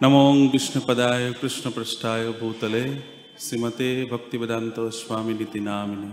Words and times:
নমং 0.00 0.34
বিষ্ণুপদায় 0.52 1.26
কৃষ্ণপৃষ্ঠায় 1.40 2.26
ভূতলে 2.32 2.84
শ্রীমতে 3.38 3.88
ভক্তিবেদান্ত 4.10 4.76
স্বামী 4.98 5.34
নীতি 5.34 5.60
নামিনে 5.60 6.12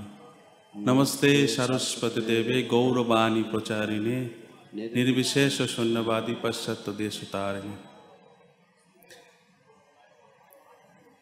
নমস্তে 0.75 1.31
সারস্বতী 1.47 2.21
দেবে 2.21 2.55
গৌরবাণী 2.63 3.43
প্রচারিণে 3.51 4.17
নির্বিশেষ 4.95 5.53
শূন্যবাদী 5.75 6.33
পাশ্চাত্য 6.41 6.85
দেশ 6.97 7.15
তারিণে 7.31 7.75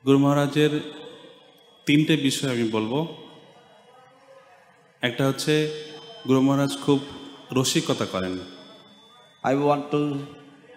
গুরু 0.05 0.17
মহারাজের 0.19 0.73
তিনটে 1.87 2.13
বিষয় 2.23 2.51
আমি 2.51 2.65
বলব 2.71 2.93
একটা 5.01 5.23
হচ্ছে 5.27 5.53
গুরু 6.27 6.41
মহারাজ 6.41 6.71
খুব 6.85 6.99
রসিকতা 7.51 8.05
করেন 8.05 8.33
I 9.43 9.53
want 9.57 9.85
to 9.91 10.01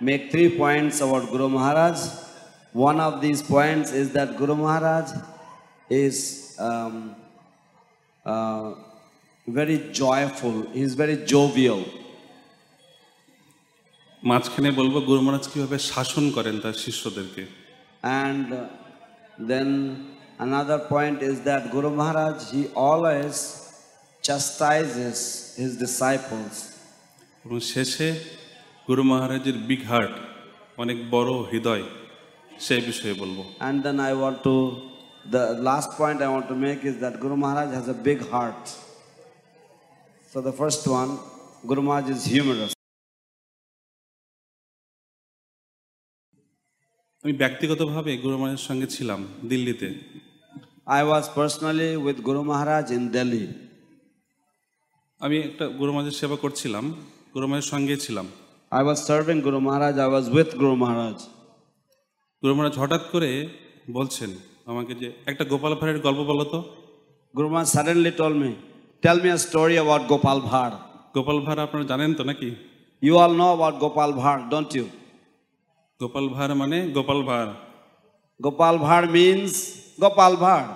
make 0.01 0.30
three 0.30 0.57
points 0.57 1.01
about 1.01 1.30
Guru 1.30 1.48
Maharaj. 1.48 1.98
One 2.73 3.01
of 3.01 3.20
these 3.20 3.43
points 3.43 3.93
is 3.93 4.12
that 4.12 4.37
Guru 4.37 4.55
Maharaj 4.55 5.11
is 5.91 6.57
um, 6.59 7.16
uh, 8.24 8.74
very 9.47 9.88
joyful, 9.93 10.62
he 10.73 10.83
is 10.83 10.95
very 10.95 11.16
jovial. 11.24 11.84
মাঝখানে 14.30 14.71
বলব 14.79 14.95
গুরু 15.09 15.21
মহারাজ 15.27 15.45
কীভাবে 15.52 15.79
শাসন 15.91 16.24
করেন 16.37 16.57
তার 16.65 16.77
শিষ্যদেরকে 16.85 17.43
uh, 18.02 18.66
then 19.51 19.69
another 20.46 20.79
point 20.93 21.19
is 21.30 21.37
that 21.49 21.62
Guru 21.74 21.91
Maharaj, 22.01 22.38
he 22.55 22.62
always 22.87 23.35
chastises 24.26 25.19
his 25.60 25.73
disciples. 25.85 26.54
এবং 27.45 27.59
শেষে 27.73 28.09
গুরু 28.89 29.03
মহারাজের 29.11 29.57
big 29.69 29.83
heart 29.91 30.15
অনেক 30.83 30.99
বড় 31.15 31.33
হৃদয় 31.51 31.85
সেই 32.67 32.83
বিষয়ে 32.89 33.15
বলব 33.23 33.39
And 33.69 33.77
then 33.87 33.97
I 34.11 34.13
want 34.23 34.39
to, 34.49 34.55
the 35.37 35.45
last 35.69 35.91
point 36.01 36.19
I 36.27 36.31
want 36.37 36.47
to 36.53 36.57
make 36.67 36.81
is 36.91 36.97
that 37.03 37.15
Guru 37.23 37.37
Maharaj 37.45 37.71
has 37.79 37.87
a 37.97 37.99
big 38.09 38.21
heart. 38.33 38.63
So 40.33 40.37
the 40.49 40.55
first 40.61 40.83
one, 41.01 41.11
Guru 41.71 41.83
Maharaj 41.89 42.07
is 42.15 42.23
humorous. 42.35 42.73
আমি 47.25 47.35
ব্যক্তিগতভাবে 47.43 48.13
গুরু 48.25 48.37
মহারাজের 48.41 48.65
সঙ্গে 48.69 48.87
ছিলাম 48.97 49.21
দিল্লিতে 49.51 49.89
I 50.99 51.03
was 51.13 51.25
personally 51.41 51.91
with 52.07 52.19
Guru 52.29 52.43
Maharaj 52.51 52.87
in 52.97 53.03
Delhi. 53.16 53.47
আমি 55.21 55.37
একটা 55.49 55.65
গুরু 55.81 55.91
মহারাজের 55.95 56.16
সেবা 56.21 56.37
করছিলাম 56.45 56.85
গুরু 57.35 57.47
মহারাজের 57.49 57.71
সঙ্গে 57.75 57.97
ছিলাম 58.07 58.29
I 58.73 58.83
was 58.87 58.99
serving 59.09 59.37
Guru 59.47 59.59
Maharaj 59.66 59.95
I 60.05 60.09
was 60.13 60.27
with 60.37 60.51
Guru 60.61 60.74
Maharaj 60.83 61.19
Guru 62.43 62.52
মহারাজ 62.57 62.75
হঠাৎ 62.83 63.02
করে 63.13 63.30
বলছেন 63.97 64.31
আমাকে 64.71 64.93
যে 65.00 65.09
একটা 65.31 65.44
গোপাল 65.53 65.72
ভাঁড়ের 65.78 65.99
গল্প 66.06 66.21
বলো 66.31 66.44
তো। 66.53 66.60
Guru 67.34 67.49
Maharaj 67.53 67.69
suddenly 67.77 68.12
told 68.21 68.34
me 68.43 68.50
tell 69.03 69.19
me 69.25 69.28
a 69.37 69.38
story 69.47 69.75
about 69.78 70.03
Gopal 70.12 70.38
Bhar 70.50 70.75
Gopal 71.16 71.38
Bhar 71.47 71.60
আপনারা 71.66 71.84
জানেন 71.93 72.10
তো 72.19 72.22
নাকি? 72.31 72.50
You 73.03 73.15
all 73.25 73.33
know 73.41 73.47
about 73.53 73.77
Gopal 73.84 74.10
Bhar 74.22 74.41
don't 74.53 74.71
you 74.78 74.87
Gopal 76.00 76.27
Bhar 76.34 76.53
মানে 76.60 76.78
গোপাল 76.97 77.21
ভাঁড়। 77.28 77.50
গোপাল 78.41 78.75
ভাঁড় 78.87 79.06
মিন্স 79.16 79.53
গোপাল 80.03 80.32
ভাঁড় 80.44 80.69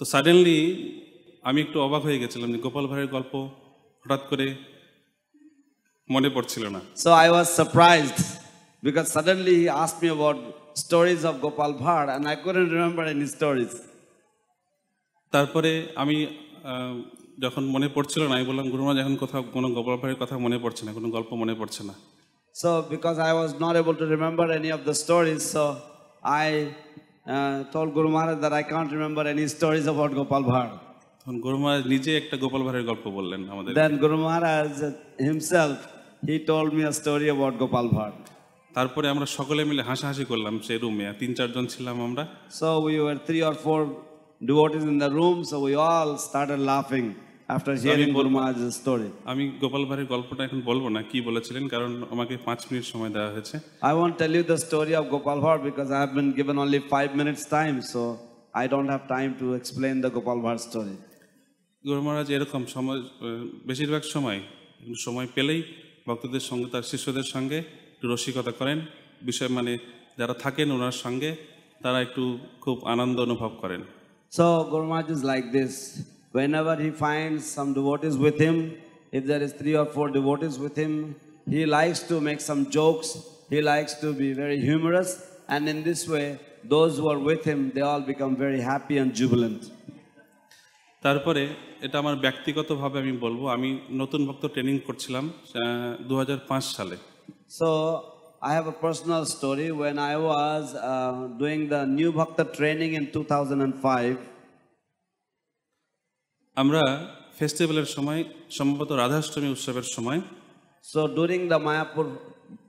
তো 0.00 0.02
সাডেনলি 0.12 0.58
আমি 1.48 1.58
একটু 1.64 1.76
অবাক 1.86 2.02
হয়ে 2.06 2.18
গেছিলাম 2.22 2.48
যে 2.54 2.58
গোপাল 2.66 2.84
ভাঁড়ের 2.90 3.08
গল্প 3.16 3.32
হঠাৎ 4.04 4.22
করে 4.30 4.46
মনে 6.14 6.28
পড়ছিল 6.36 6.64
না। 6.74 6.80
So 7.02 7.08
I 7.22 7.28
was 7.32 7.46
surprised 7.58 8.18
because 8.86 9.06
suddenly 9.16 9.54
he 9.62 9.68
asked 9.82 10.00
me 10.02 10.08
about 10.12 10.38
stories 10.82 11.20
of 11.30 11.34
Gopal 11.46 11.70
Bhar 11.84 12.06
and 12.16 12.24
I 12.32 12.36
couldn't 12.44 12.68
remember 12.76 13.04
any 13.14 13.26
stories 13.36 13.72
তারপরে 15.32 15.70
আমি 16.02 16.16
যখন 17.44 17.62
মনে 17.74 17.88
পড়ছিল 17.96 18.22
না 18.28 18.32
আমি 18.38 18.46
বললাম 18.50 18.66
গুরুমা 18.72 18.92
যখন 19.00 19.14
কোথাও 19.22 19.42
কোনো 19.56 19.68
গোপাল 19.76 19.96
ভাড়ের 20.00 20.18
কথা 20.22 20.34
মনে 20.46 20.58
পড়ছে 20.64 20.82
না 20.86 20.90
কোনো 20.98 21.08
গল্প 21.16 21.30
মনে 21.42 21.54
পড়ছে 21.60 21.82
না। 21.88 21.94
So 22.60 22.70
because 22.92 23.16
I 23.26 23.32
was 23.36 23.50
not 23.62 23.74
able 23.80 23.94
to 24.00 24.04
remember 24.14 24.46
any 24.58 24.68
of 24.76 24.80
the 24.88 24.94
stories 25.02 25.40
so 25.54 25.64
I 26.38 26.48
told 27.72 27.88
Guru 27.96 28.08
Maharaj 28.14 28.38
that 28.42 28.54
I 28.58 28.64
can't 28.72 28.88
remember 28.96 29.24
any 29.32 29.44
stories 29.56 29.84
about 29.88 30.12
Gopal 30.20 30.42
Bhar 30.50 30.70
তখন 31.20 31.36
গুরু 31.44 31.56
মহারাজ 31.62 31.84
নিজে 31.92 32.10
একটা 32.20 32.36
গোপাল 32.42 32.62
ভাড়ের 32.66 32.84
গল্প 32.90 33.04
বললেন 33.18 33.40
আমাদের। 33.52 33.70
Then 33.80 33.92
Guru 34.02 34.16
Maharaj 34.24 34.74
himself 35.26 35.78
he 36.22 36.38
told 36.40 36.72
me 36.72 36.82
a 36.84 36.92
story 36.92 37.28
about 37.28 37.58
Gopal 37.58 37.88
Bhar. 37.90 38.12
তারপরে 38.74 39.06
আমরা 39.14 39.26
সকলে 39.38 39.62
মিলে 39.70 39.82
হাসাহাসি 39.90 40.24
করলাম 40.30 40.54
সেই 40.66 40.78
রুমে 40.82 41.04
তিন 41.20 41.30
চারজন 41.38 41.64
ছিলাম 41.74 41.96
আমরা 42.08 42.24
So 42.60 42.68
we 42.86 42.94
were 43.04 43.18
three 43.28 43.42
or 43.48 43.54
four 43.66 43.80
devotees 44.40 44.84
in 44.92 44.96
the 45.04 45.10
room, 45.18 45.36
so 45.50 45.56
we 45.66 45.74
all 45.90 46.10
started 46.28 46.60
laughing 46.72 47.06
after 47.48 47.72
hearing 47.84 48.10
Guru 48.18 48.30
Maharaj's 48.36 48.74
story. 48.82 49.08
আমি 49.32 49.44
গোপাল 49.62 49.82
ভাঁড়ের 49.88 50.06
গল্পটা 50.14 50.42
এখন 50.48 50.60
বলব 50.70 50.84
না 50.96 51.00
কি 51.10 51.18
বলেছিলেন 51.28 51.64
কারণ 51.74 51.90
আমাকে 52.14 52.34
পাঁচ 52.48 52.60
মিনিট 52.68 52.84
সময় 52.92 53.10
দেওয়া 53.16 53.30
হয়েছে 53.34 53.56
I 53.90 53.92
won't 53.98 54.16
tell 54.22 54.32
you 54.38 54.44
the 54.54 54.58
story 54.66 54.94
of 55.00 55.04
Gopal 55.14 55.38
Bhar 55.44 55.58
because 55.68 55.88
I 55.96 55.98
have 56.04 56.12
been 56.18 56.30
given 56.40 56.56
only 56.64 56.80
five 56.94 57.10
minutes 57.20 57.42
time, 57.58 57.76
so 57.92 58.00
I 58.62 58.64
don't 58.72 58.88
have 58.94 59.04
time 59.16 59.32
to 59.42 59.46
explain 59.60 59.94
the 60.04 60.10
Gopal 60.16 60.38
Bhar 60.44 60.56
story. 60.68 60.96
গুরু 61.84 62.00
মহারাজ 62.06 62.28
এরকম 62.36 62.62
সময় 62.74 63.00
বেশিরভাগ 63.70 64.02
সময় 64.14 64.38
সময় 65.06 65.28
পেলেই 65.36 65.60
ভক্তদের 66.08 66.44
সঙ্গে 66.50 66.66
তার 66.74 66.84
শিষ্যদের 66.92 67.26
সঙ্গে 67.34 67.58
একটু 67.94 68.06
রসিকতা 68.12 68.52
করেন 68.60 68.78
বিষয় 69.28 69.50
মানে 69.58 69.72
যারা 70.20 70.34
থাকেন 70.44 70.68
ওনার 70.76 70.96
সঙ্গে 71.04 71.30
তারা 71.84 71.98
একটু 72.06 72.22
খুব 72.64 72.76
আনন্দ 72.92 73.16
অনুভব 73.26 73.52
করেন 73.62 73.82
So 74.32 74.46
Guru 74.70 74.86
Maharaj 74.92 75.08
is 75.16 75.22
like 75.32 75.46
this. 75.58 75.72
Whenever 76.38 76.74
he 76.84 76.90
finds 76.90 77.42
some 77.56 77.70
devotees 77.78 78.16
with 78.26 78.38
him, 78.46 78.56
if 79.18 79.22
there 79.30 79.42
is 79.46 79.52
three 79.60 79.76
or 79.82 79.86
four 79.94 80.06
devotees 80.18 80.54
with 80.64 80.76
him, 80.76 80.92
he 81.54 81.62
likes 81.78 82.00
to 82.10 82.20
make 82.28 82.40
some 82.50 82.62
jokes. 82.78 83.08
He 83.48 83.60
likes 83.62 83.92
to 84.04 84.08
be 84.12 84.28
very 84.42 84.58
humorous, 84.60 85.10
and 85.48 85.62
in 85.72 85.78
this 85.88 86.00
way, 86.14 86.26
those 86.74 86.92
who 86.98 87.06
are 87.12 87.20
with 87.30 87.42
him, 87.50 87.60
they 87.74 87.80
all 87.90 88.02
become 88.12 88.32
very 88.36 88.60
happy 88.60 88.96
and 89.02 89.08
jubilant. 89.14 89.62
তারপরে 91.02 91.42
এটা 91.80 91.98
আমার 91.98 92.16
ব্যক্তিগতভাবে 92.16 92.96
আমি 92.98 93.12
বলব 93.16 93.40
আমি 93.46 93.70
নতুন 93.90 94.20
ভক্ত 94.26 94.44
training 94.46 94.78
করছিলাম 94.78 95.24
দু 96.08 96.14
হাজার 96.16 96.38
পাঁচ 96.48 96.64
সালে। 96.64 96.96
So 97.48 97.68
I 98.40 98.52
have 98.52 98.66
a 98.68 98.76
personal 98.80 99.24
story 99.24 99.70
when 99.70 99.98
I 99.98 100.14
was 100.14 100.64
doing 101.38 101.58
the 101.68 101.80
new 101.98 102.10
bhakta 102.12 102.38
training 102.56 102.88
in 102.94 103.04
two 103.12 103.20
আমরা 106.56 106.82
ফেস্টিভ্যালের 107.38 107.88
সময় 107.96 108.20
সম্ভবত 108.50 108.90
রাধাষ্টমী 108.92 109.48
উৎসবের 109.48 109.86
সময় 109.94 110.20
so 110.84 111.00
during 111.08 111.40
the 111.48 111.58
Mayapur 111.58 112.06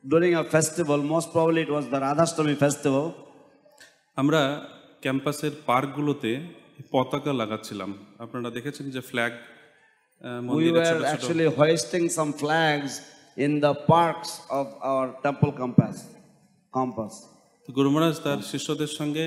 during 0.10 0.32
a 0.34 0.44
festival 0.52 1.02
most 1.02 1.30
probably 1.32 1.62
it 1.62 1.70
was 1.70 1.86
the 1.86 2.00
Radhashtami 2.08 2.56
festival 2.56 3.08
আমরা 4.16 4.42
ক্যাম্পাসের 5.02 5.52
পার্কগুলোতে 5.66 6.32
পতাকা 6.94 7.32
লাগাচ্ছিলাম 7.42 7.90
আপনারা 8.24 8.50
দেখেছেন 8.58 8.86
যে 8.96 9.02
flag 9.12 9.34
We 10.60 10.68
were 10.78 11.06
actually 11.16 11.48
hoisting 11.60 12.06
some 12.18 12.32
flags 12.42 12.92
in 13.46 13.52
the 13.66 13.74
parks 13.94 14.32
of 14.60 14.68
our 14.90 15.08
temple 15.26 15.52
campus. 15.60 15.98
campus. 16.74 17.14
গুরু 17.78 17.90
মহারাজ 17.94 18.16
তার 18.26 18.40
শিষ্যদের 18.52 18.92
সঙ্গে 19.00 19.26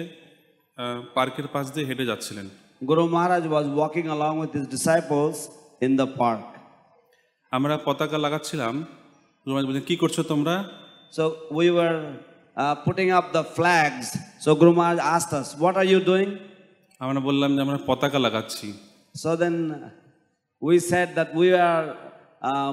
পার্কের 1.16 1.48
পাশ 1.54 1.66
দিয়ে 1.74 1.86
হেঁটে 1.88 2.04
যাচ্ছিলেন 2.10 2.46
Guru 2.90 3.04
Maharaj 3.16 3.44
was 3.56 3.66
walking 3.80 4.06
along 4.16 4.34
with 4.42 4.52
his 4.58 4.66
disciples 4.76 5.36
in 5.86 5.92
the 6.00 6.08
park. 6.22 6.44
আমরা 7.52 7.74
পতাকা 7.86 8.18
লাগাচ্ছিলাম 8.26 8.74
গুরু 9.42 9.52
মহারাজ 9.52 9.66
বলছেন 9.68 9.86
কি 9.90 9.94
করছ 10.02 10.16
তোমরা 10.32 10.54
So 11.16 11.22
we 11.58 11.66
were 11.78 11.98
uh, 12.56 12.74
putting 12.86 13.10
up 13.18 13.26
the 13.32 13.44
flags. 13.56 14.06
So 14.44 14.48
Guru 14.54 14.72
Maharaj 14.78 15.00
asked 15.14 15.32
us, 15.40 15.48
What 15.64 15.74
are 15.80 15.88
you 15.92 16.00
doing? 16.12 16.30
আমরা 17.04 17.20
বললাম 17.28 17.50
যে 17.56 17.60
আমরা 17.66 17.78
পতাকা 17.88 18.18
লাগাচ্ছি। 18.26 18.68
So 19.22 19.30
then 19.42 19.56
we 20.66 20.76
said 20.90 21.08
that 21.16 21.30
we 21.40 21.48
are 21.68 21.84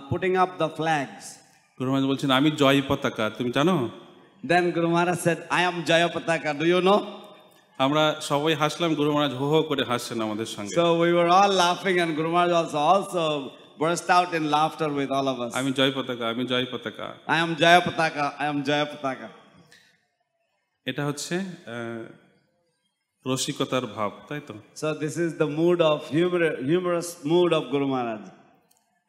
putting 0.09 0.31
up 0.43 0.51
the 0.61 0.69
flags 0.77 1.25
Guru 1.77 1.89
Maharaj 1.89 2.05
বলছেন 2.11 2.29
আমি 2.39 2.49
জয় 2.61 2.79
পতাকা 2.89 3.25
তুমি 3.37 3.49
জানো? 3.57 3.75
দেন 4.49 4.65
গুরু 4.75 4.87
মহারাজ 4.93 5.19
সেড 5.25 5.39
আই 5.55 5.61
অ্যাম 5.65 5.77
জয় 5.89 6.07
পতাকা 6.15 6.49
ডু 6.59 6.65
ইউ 6.73 6.79
নো 6.89 6.95
আমরা 7.85 8.03
সবাই 8.29 8.53
হাসলাম 8.61 8.91
গুরু 8.99 9.09
মহারাজ 9.13 9.33
হো 9.39 9.45
হো 9.53 9.59
করে 9.69 9.83
হাসছেন 9.91 10.17
আমাদের 10.27 10.47
সঙ্গে। 10.55 10.73
সো 10.77 10.85
উই 11.01 11.11
ওয়ার 11.15 11.27
অল 11.39 11.51
লাফিং 11.63 11.93
and 12.03 12.13
Guru 12.19 12.29
Maharaj 12.33 12.53
also 12.59 12.79
also 12.93 13.25
burst 13.81 14.09
out 14.17 14.31
in 14.37 14.43
laughter 14.55 14.89
with 14.97 15.11
all 15.17 15.27
of 15.33 15.37
us. 15.45 15.51
আমি 15.59 15.69
জয় 15.77 15.91
পতাকা 15.97 16.25
আমি 16.33 16.43
জয় 16.51 16.65
পতাকা। 16.73 17.07
আই 17.31 17.37
অ্যাম 17.39 17.51
জয় 17.61 17.79
পতাকা 17.87 18.25
আই 18.41 18.45
অ্যাম 18.47 18.57
জয় 18.67 18.85
পতাকা. 18.91 19.27
এটা 20.89 21.01
হচ্ছে 21.09 21.35
রসিকতার 23.25 23.85
ভাব 23.95 24.11
তাই 24.27 24.41
তো? 24.47 24.53
Sir 24.79 24.93
this 25.03 25.15
is 25.25 25.31
the 25.41 25.47
mood 25.59 25.79
of 25.91 25.99
humorous 26.69 27.07
mood 27.31 27.49
of 27.57 27.63
Guru 27.73 27.85
Maharaj 27.93 28.23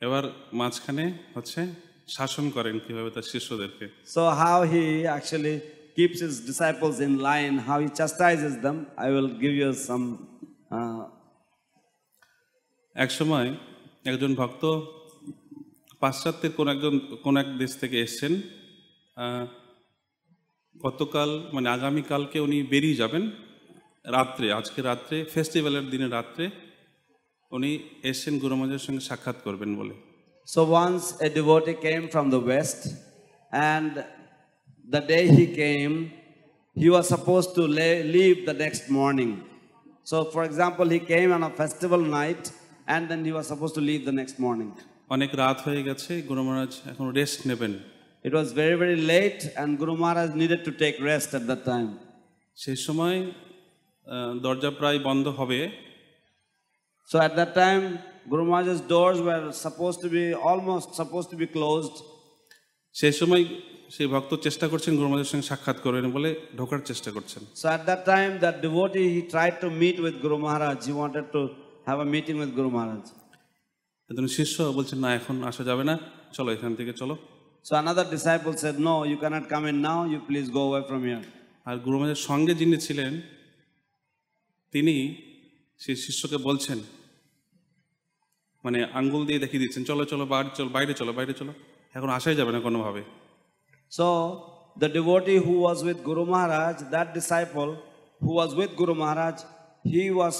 এবার 0.03 0.25
মাঝখানে 0.61 1.05
হচ্ছে 1.35 1.61
শাসন 2.17 2.45
করেন 2.57 2.77
কীভাবে 2.85 3.11
তার 3.17 3.27
শিষ্যদেরকে। 3.33 3.85
So 4.15 4.23
how 4.43 4.59
he 4.73 4.85
actually 5.11 5.55
keeps 5.97 6.21
his 6.27 6.35
disciples 6.51 6.97
in 7.07 7.13
line 7.29 7.53
how 7.67 7.79
he 7.85 7.89
chastises 8.01 8.55
them 8.65 8.77
I 9.03 9.09
will 9.15 9.31
give 9.43 9.53
you 9.63 9.71
some 9.89 10.03
এক 12.97 13.11
সময় 13.19 13.49
একজন 14.11 14.33
ভক্ত 14.41 14.63
পাশ্চাত্যের 16.03 16.53
কোন 16.59 16.67
একজন 16.75 16.95
কোন 17.25 17.35
এক 17.43 17.49
দেশ 17.63 17.73
থেকে 17.81 17.97
এসছেন 18.05 18.33
গতকাল 20.75 21.31
মানে 21.55 21.69
আগামীকালকে 21.77 22.39
উনি 22.47 22.59
বেরিয়ে 22.73 23.01
যাবেন। 23.03 23.25
রাত্রে 24.05 24.47
আজকে 24.53 24.81
রাত্রে 24.91 25.17
ফেস্টিভ্যালের 25.35 25.87
দিনে 25.93 26.09
রাত্রে 26.17 26.45
উনি 27.53 27.71
এসছেন 28.11 28.35
গুরুমাজের 28.39 28.83
সঙ্গে 28.87 29.03
সাক্ষাৎ 29.09 29.39
করবেন 29.47 29.71
বলে। 29.81 29.95
So 30.49 30.61
once 30.73 31.03
a 31.27 31.29
devotee 31.39 31.75
came 31.87 32.01
from 32.13 32.27
the 32.35 32.41
west 32.47 32.81
and 33.53 33.93
the 34.89 35.01
day 35.11 35.19
he 35.37 35.47
came 35.63 35.91
he 36.77 36.89
was 36.93 37.05
suppose 37.15 37.43
to 37.57 37.63
leave 38.17 38.33
the 38.49 38.55
next 38.65 38.85
morning 38.99 39.29
so 40.11 40.17
for 40.33 40.43
example 40.51 40.85
he 40.95 41.01
came 41.13 41.27
on 41.39 41.43
a 41.51 41.53
festival 41.61 42.03
night 42.19 42.43
and 42.89 43.05
then 43.11 43.21
he 43.29 43.33
was 43.37 43.47
suppose 43.53 43.71
to 43.77 43.83
leave 43.91 43.99
the 44.09 44.15
next 44.21 44.37
morning 44.45 44.69
অনেক 45.15 45.31
রাত 45.43 45.59
হয়ে 45.67 45.83
গেছে 45.89 46.13
গুরু 46.29 46.43
মহারাজ 46.47 46.73
এখন 46.91 47.07
rest 47.19 47.41
নেবেন। 47.51 47.73
It 48.25 48.33
was 48.37 48.49
very 48.61 48.77
very 48.83 48.99
late 49.13 49.39
and 49.47 49.73
Guru 49.81 49.95
Maharaj 50.03 50.31
needed 50.41 50.61
to 50.69 50.73
take 50.83 50.95
rest 51.11 51.31
at 51.35 51.45
that 51.51 51.63
time 51.71 51.87
সেই 52.63 52.79
সময় 52.87 53.19
দরজা 54.45 54.71
প্রায় 54.81 54.99
বন্ধ 55.09 55.25
হবে। 55.39 55.61
So 57.11 57.17
at 57.27 57.33
that 57.39 57.53
time 57.61 57.81
Guru 58.31 58.43
মহারাজের 58.49 58.79
doors 58.93 59.19
were 59.27 59.43
suppose 59.65 59.93
to 60.03 60.09
be 60.15 60.25
almost 60.51 60.89
suppose 61.01 61.23
to 61.31 61.35
be 61.41 61.47
close 61.55 61.85
সেই 62.95 63.15
সময় 63.21 63.43
সেই 63.95 64.09
ভক্ত 64.15 64.33
চেষ্টা 64.47 64.67
করছেন 64.73 64.93
গুরু 64.99 65.09
মহারাজের 65.11 65.31
সঙ্গে 65.33 65.47
সাক্ষাৎ 65.51 65.79
করেন 65.87 66.05
বলে 66.17 66.31
ঢোকার 66.59 66.81
চেষ্টা 66.91 67.11
করছেন। 67.17 67.43
So 67.61 67.67
at 67.77 67.83
that 67.89 68.03
time 68.13 68.29
that 68.43 68.57
devotee 68.65 69.03
he 69.15 69.21
tried 69.33 69.55
to 69.63 69.69
meet 69.83 69.97
with 70.05 70.17
Guru 70.25 70.37
Maharaj 70.45 70.79
he 70.89 70.93
wanted 70.99 71.27
to 71.35 71.41
have 71.89 71.99
a 72.05 72.07
meeting 72.15 72.35
with 72.43 72.53
Guru 72.59 72.71
Maharaj 72.77 73.05
একজন 74.11 74.27
শিষ্য 74.39 74.57
বলছে 74.77 74.95
না 75.05 75.09
এখন 75.19 75.37
আসা 75.51 75.63
যাবে 75.71 75.85
না। 75.91 75.95
চলো 76.37 76.49
এখান 76.57 76.73
থেকে 76.79 76.93
চলো। 77.01 77.15
So 77.67 77.73
another 77.77 78.07
disciple 78.15 78.53
said 78.63 78.77
no 78.89 78.95
you 79.11 79.17
cannot 79.23 79.45
come 79.53 79.63
in 79.73 79.79
now 79.89 80.01
you 80.13 80.21
please 80.29 80.47
go 80.57 80.63
away 80.65 80.85
from 80.89 81.03
here 81.09 81.23
আর 81.69 81.77
গুরু 81.85 81.97
মহারাজের 81.99 82.23
সঙ্গে 82.29 82.53
যিনি 82.61 82.79
ছিলেন 82.87 83.13
তিনি 84.75 84.97
সেই 85.83 85.97
শিষ্যকে 86.05 86.39
বলছেন 86.49 86.79
মানে 88.65 88.79
আঙ্গুল 88.99 89.23
দিয়ে 89.29 89.41
দেখিয়ে 89.45 89.63
দিচ্ছেন 89.65 89.83
চলো 89.91 90.05
চলো 90.13 90.25
বাড়ি 90.33 90.51
চলো 90.59 90.71
বাইরে 90.77 90.93
চলো 91.01 91.13
বাইরে 91.19 91.35
চলো। 91.41 91.53
এখন 91.97 92.09
আসাই 92.19 92.35
যাবে 92.41 92.53
না 92.57 92.61
কোনোভাবে। 92.67 93.03
So 93.97 94.07
the 94.81 94.89
devotee 94.97 95.37
who 95.45 95.53
was 95.65 95.79
with 95.87 95.99
Guru 96.09 96.23
Maharaj 96.33 96.77
that 96.95 97.09
disciple 97.19 97.69
who 98.25 98.31
was 98.39 98.51
with 98.59 98.71
Guru 98.81 98.95
Maharaj 99.03 99.37
he 99.93 100.05
was 100.19 100.35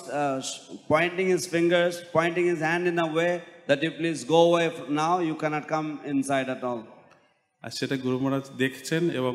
pointing 0.93 1.27
his 1.37 1.43
fingers 1.55 1.95
pointing 2.17 2.45
his 2.53 2.59
hand 2.69 2.85
in 2.91 2.97
a 3.07 3.09
way 3.15 3.31
that 3.69 3.81
you 3.85 3.91
please 3.99 4.19
go 4.35 4.43
away 4.53 4.67
now 5.01 5.15
you 5.29 5.35
cannot 5.43 5.65
come 5.73 5.85
inside 6.15 6.47
at 6.51 6.63
all 6.71 6.81
আর 7.65 7.71
সেটা 7.79 7.97
গুরু 8.05 8.17
মহারাজ 8.23 8.47
দেখছেন 8.63 9.03
এবং 9.21 9.35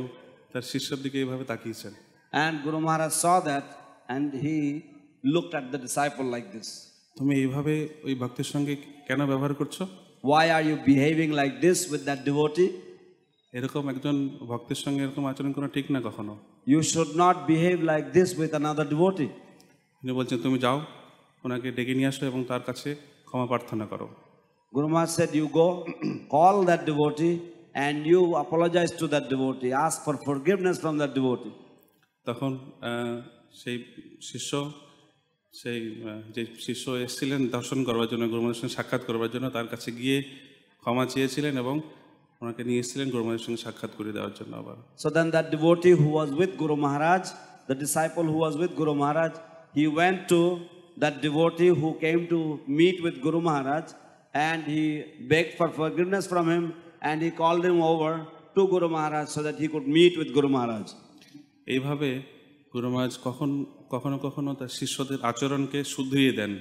তার 0.51 0.65
শিষ্যের 0.71 0.99
দিকে 1.03 1.17
এইভাবে 1.23 1.43
তাকিয়েছেন। 1.51 1.93
And 2.33 2.55
Guru 2.65 2.79
Maharaj 2.85 3.13
saw 3.23 3.25
that 3.49 3.67
and 4.09 4.33
he 4.35 4.57
looked 5.23 5.53
at 5.59 5.65
the 5.73 5.77
disciple 5.77 6.27
like 6.35 6.47
this. 6.55 6.67
তুমি 7.17 7.33
এইভাবে 7.43 7.73
ওই 8.07 8.13
ভক্তের 8.21 8.47
সঙ্গে 8.53 8.73
কেন 9.07 9.19
ব্যবহার 9.31 9.53
করছ 9.61 9.77
Why 10.23 10.45
are 10.55 10.65
you 10.69 10.75
behaving 10.91 11.31
like 11.41 11.55
this 11.65 11.79
with 11.91 12.03
that 12.09 12.19
devotee? 12.29 12.69
এরকম 13.53 13.83
একজন 13.93 14.15
ভক্তের 14.51 14.79
সঙ্গে 14.83 15.01
এরকম 15.05 15.23
আচরণ 15.31 15.51
করা 15.57 15.67
ঠিক 15.75 15.87
না 15.95 15.99
কখনো 16.07 16.33
You 16.73 16.79
should 16.91 17.11
not 17.23 17.35
behave 17.51 17.79
like 17.91 18.07
this 18.17 18.29
with 18.41 18.53
another 18.61 18.85
devotee. 18.93 19.31
তিনি 19.99 20.11
বলছেন 20.19 20.39
তুমি 20.45 20.57
যাও 20.65 20.77
ওনাকে 21.43 21.67
ডেকে 21.77 21.93
নিয়ে 21.99 22.09
আসো 22.11 22.23
এবং 22.31 22.41
তার 22.51 22.61
কাছে 22.69 22.89
ক্ষমা 23.27 23.45
প্রার্থনা 23.51 23.85
করো 23.93 24.07
Guru 24.73 24.87
Maharaj 24.89 25.11
said, 25.17 25.31
You 25.33 25.47
go, 25.61 25.67
call 26.29 26.55
that 26.69 26.81
devotee, 26.85 27.35
and 27.75 27.97
you 28.05 28.21
apologize 28.35 28.91
to 29.01 29.05
that 29.07 29.25
devotee. 29.29 29.71
Ask 29.85 29.97
for 30.05 30.15
forgiveness 30.29 30.75
from 30.83 30.95
that 31.01 31.11
devotee. 31.17 31.53
তখন 32.27 32.51
সেই 33.55 33.77
শিষ্য 34.29 34.51
সেই 35.53 35.79
যে 36.35 36.43
শিষ্য 36.67 36.85
এসেছিলেন 37.05 37.41
দর্শন 37.55 37.79
করবার 37.87 38.07
জন্য 38.11 38.23
গুরু 38.23 38.31
গুরুমাদের 38.31 38.59
সঙ্গে 38.59 38.75
সাক্ষাৎ 38.77 39.01
করবার 39.07 39.31
জন্য 39.31 39.45
তার 39.49 39.67
কাছে 39.73 39.89
গিয়ে 39.99 40.17
ক্ষমা 40.83 41.05
চেয়েছিলেন 41.13 41.53
এবং 41.63 41.75
ওনাকে 42.41 42.61
নিয়ে 42.67 42.79
এসেছিলেন 42.81 43.07
গুরু 43.07 43.13
গুরুমাদের 43.15 43.43
সঙ্গে 43.45 43.61
সাক্ষাৎ 43.65 43.91
করে 43.99 44.11
দেওয়ার 44.15 44.33
জন্য 44.39 44.53
আবার। 44.61 44.77
So 45.03 45.07
then 45.15 45.27
that 45.35 45.47
devotee 45.53 45.91
who 46.01 46.07
was 46.15 46.29
with 46.39 46.51
Guru 46.61 46.75
Maharaj 46.85 47.23
the 47.69 47.75
disciple 47.83 48.25
who 48.33 48.37
was 48.43 48.53
with 48.61 48.71
Guru 48.81 48.93
Maharaj 49.01 49.33
he 49.77 49.85
went 49.95 50.19
to 50.31 50.41
that 51.01 51.15
devotee 51.25 51.67
who 51.79 51.87
came 52.05 52.19
to 52.33 52.39
meet 52.79 52.97
with 53.05 53.15
Guru 53.25 53.39
Maharaj 53.47 53.85
and 54.35 54.61
he 54.73 54.85
beg 55.33 55.47
for 55.57 55.69
forgiveness 55.77 56.25
from 56.31 56.45
him 56.53 56.65
and 57.03 57.19
he 57.25 57.29
call 57.43 57.57
him 57.67 57.77
over 57.91 58.13
to 58.55 58.61
Guru 58.73 58.87
Maharaj 58.95 59.27
so 59.35 59.39
that 59.45 59.57
he 59.61 59.67
could 59.73 59.87
meet 59.95 60.13
with 60.19 60.29
Guru 60.37 60.49
Maharaj 60.55 60.87
এইভাবে 61.73 62.09
গুরু 62.75 62.87
মহারাজ 62.93 63.15
কখন 63.27 63.49
কখনো 63.93 64.17
কখনো 64.25 64.49
তার 64.59 64.71
শিষ্যদের 64.79 65.19
আচরণকে 65.29 65.79
শুধরিয়ে 65.95 66.31
দেন 66.39 66.51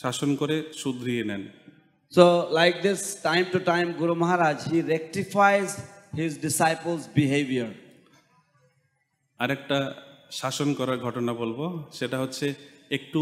শাসন 0.00 0.30
করে 0.40 0.56
শুধরিয়ে 0.82 1.22
নেন। 1.30 1.42
So 2.12 2.24
like 2.58 2.74
this 2.86 3.00
time 3.28 3.44
to 3.54 3.58
time 3.70 3.86
Guru 4.00 4.14
Maharaj 4.22 4.58
he 4.70 4.78
rectifies 4.94 5.66
his 6.18 6.32
disciples 6.46 7.02
behaviour 7.18 7.72
আরেকটা 9.40 9.78
শাসন 10.40 10.68
করার 10.78 10.98
ঘটনা 11.06 11.32
বলব 11.42 11.58
সেটা 11.98 12.16
হচ্ছে 12.22 12.46
একটু 12.96 13.20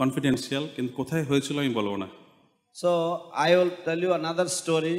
কনফিডেন্সিয়াল 0.00 0.64
কিন্তু 0.74 0.92
কোথায় 1.00 1.24
হয়েছিল 1.30 1.56
আমি 1.62 1.72
বলব 1.78 1.92
না। 2.02 2.08
So 2.76 2.90
I 3.44 3.50
will 3.56 3.72
tell 3.86 4.00
you 4.04 4.10
another 4.20 4.48
story 4.60 4.96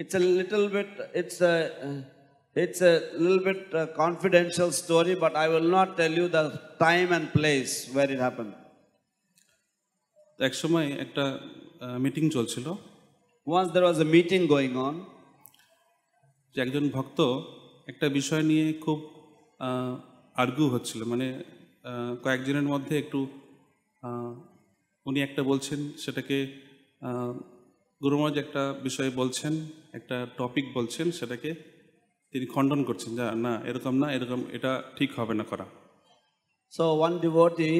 it's 0.00 0.14
a 0.18 0.20
little 0.38 0.64
bit 0.76 0.92
it's 1.20 1.38
it's 2.56 2.80
a 2.82 2.94
little 3.16 3.40
bit 3.40 3.72
uh, 3.72 3.86
confidential 3.94 4.70
story, 4.72 5.14
but 5.14 5.34
I 5.34 5.48
will 5.48 5.68
not 5.68 5.96
tell 5.96 6.12
you 6.12 6.28
the 6.28 6.44
time 6.78 7.12
and 7.12 7.32
place 7.32 7.72
where 7.92 8.10
it 8.10 8.20
happened. 8.20 8.52
এক 10.38 10.54
সময় 10.54 10.88
একটা 11.04 11.24
meeting 11.98 12.24
চলছিল 12.30 12.66
Once 13.46 13.68
there 13.74 13.86
was 13.90 13.98
a 13.98 14.08
meeting 14.16 14.42
going 14.46 14.74
on, 14.86 14.94
যে 16.54 16.58
একজন 16.62 16.84
ভক্ত 16.88 17.18
একটা 17.88 18.06
বিষয় 18.08 18.42
নিয়ে 18.42 18.66
খুব 18.84 18.98
আর্গু 20.36 20.64
হচ্ছিল 20.68 21.00
মানে 21.02 21.26
কয়েকজনের 22.24 22.66
মধ্যে 22.72 22.94
একটু 22.98 23.20
উনি 25.06 25.18
একটা 25.22 25.42
বলছেন 25.42 25.80
সেটাকে 26.04 26.38
আহ, 27.02 27.32
গুরু 28.00 28.14
মহারাজ 28.18 28.36
একটা 28.38 28.62
বিষয়ে 28.82 29.10
বলছেন 29.20 29.52
একটা 29.92 30.16
টপিক 30.38 30.66
বলছেন 30.74 31.06
সেটাকে 31.10 31.50
তিনি 32.33 32.45
খণ্ডন 32.53 32.81
করছেন 32.83 33.11
যা 33.19 33.25
না 33.45 33.53
এরকম 33.69 33.93
না 34.01 34.07
এরকম 34.17 34.39
এটা 34.57 34.71
ঠিক 34.97 35.09
হবে 35.19 35.33
না 35.41 35.45
করা 35.51 35.65
so 36.73 36.83
one 37.07 37.15
devotee, 37.25 37.77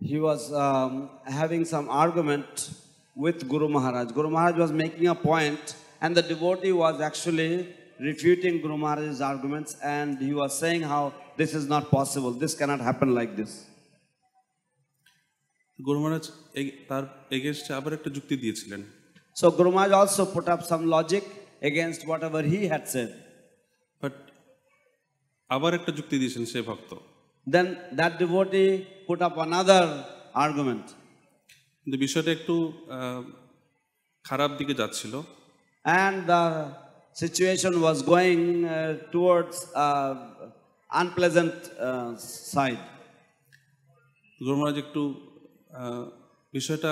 he 0.00 0.16
was 0.28 0.42
um, 0.64 0.92
having 1.40 1.62
some 1.74 1.86
argument 2.04 2.52
with 3.16 3.38
Guru 3.52 3.68
Maharaj. 3.76 4.08
Guru 4.18 4.28
Maharaj 4.30 4.56
was 4.64 4.72
making 4.82 5.06
a 5.08 5.18
point, 5.30 5.64
and 6.02 6.10
the 6.18 6.24
devotee 6.32 6.74
was 6.84 6.94
actually 7.08 7.52
refuting 8.00 8.54
Guru 8.64 8.76
Maharaj's 8.84 9.20
arguments, 9.32 9.70
and 9.96 10.10
he 10.20 10.32
was 10.40 10.50
saying 10.62 10.82
how 10.92 11.02
this 11.40 11.50
is 11.60 11.64
not 11.74 11.84
possible, 11.98 12.32
this 12.44 12.54
cannot 12.60 12.80
happen 12.90 13.10
like 13.20 13.32
this. 13.40 13.52
গুরু 15.78 15.98
মহারাজ 16.00 16.24
এই- 16.60 16.74
তার 16.88 17.04
এগেনস্টে 17.36 17.72
আবার 17.80 17.92
একটা 17.98 18.10
যুক্তি 18.16 18.34
দিয়েছিলেন 18.36 18.80
So 19.36 19.46
Guru 19.58 19.70
Maharaj 19.76 19.92
also 20.00 20.22
put 20.36 20.46
up 20.54 20.60
some 20.72 20.82
logic 20.96 21.24
against 21.70 22.00
whatever 22.10 22.40
he 22.52 22.60
had 22.72 22.84
said. 22.94 23.10
আবার 25.49 25.71
একটা 25.73 25.91
যুক্তি 25.97 26.15
দিয়েছেন 26.21 26.43
সে 26.45 26.59
ভক্ত 26.69 26.91
Then 27.47 27.67
that 27.91 28.13
devotee 28.19 28.71
put 29.07 29.19
up 29.21 29.35
another 29.37 29.83
argument. 30.35 30.85
কিন্তু 31.81 31.97
বিষয়টা 31.97 32.31
একটু 32.37 32.55
খারাপ 34.25 34.51
দিকে 34.59 34.73
যাচ্ছিল 34.81 35.13
and 35.85 36.17
the 36.31 36.41
situation 37.15 37.73
was 37.81 37.97
going 38.11 38.39
uh, 38.65 38.93
towards 39.13 39.57
uh, 39.75 40.13
unpleasant 40.91 41.57
uh, 41.79 42.11
side. 42.53 42.83
গুরু 44.41 44.55
মহারাজ 44.57 44.77
একটু 44.85 45.01
বিষয়টা 46.53 46.91